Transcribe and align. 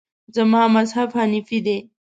زما 0.35 0.61
مذهب 0.75 1.09
حنیفي 1.17 1.59
دی. 1.65 1.77